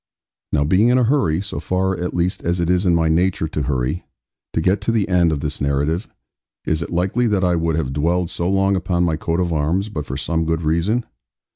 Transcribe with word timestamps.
Now 0.51 0.63
being 0.63 0.87
in 0.87 0.97
a 0.97 1.03
hurry 1.03 1.41
so 1.41 1.59
far 1.59 1.95
at 1.95 2.15
least 2.15 2.43
as 2.43 2.59
it 2.59 2.71
is 2.71 2.87
in 2.87 2.95
my 2.95 3.07
nature 3.07 3.47
to 3.49 3.61
hurry 3.61 4.03
to 4.51 4.59
get 4.59 4.81
to 4.81 4.91
the 4.91 5.07
end 5.07 5.31
of 5.31 5.41
this 5.41 5.61
narrative, 5.61 6.07
is 6.65 6.81
it 6.81 6.89
likely 6.89 7.27
that 7.27 7.43
I 7.43 7.55
would 7.55 7.75
have 7.75 7.93
dwelled 7.93 8.31
so 8.31 8.49
long 8.49 8.75
upon 8.75 9.03
my 9.03 9.15
coat 9.15 9.39
of 9.39 9.53
arms, 9.53 9.89
but 9.89 10.07
for 10.07 10.17
some 10.17 10.43
good 10.43 10.63
reason? 10.63 11.05